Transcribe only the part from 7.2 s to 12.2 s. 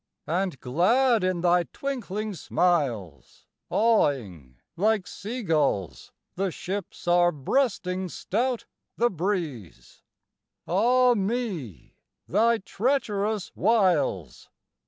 breasting stout the breeze, Ah me,